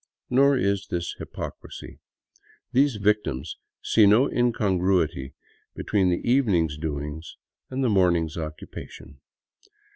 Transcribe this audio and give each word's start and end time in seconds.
Nor 0.31 0.57
is 0.57 0.87
this 0.87 1.13
hypocrisy. 1.19 1.99
These 2.71 2.95
victims 2.95 3.57
see 3.83 4.07
no 4.07 4.27
incongruity 4.31 5.35
between 5.75 6.09
the 6.09 6.27
evening's 6.27 6.75
doings 6.75 7.37
and 7.69 7.83
the 7.83 7.87
morning's 7.89 8.35
occupation. 8.35 9.19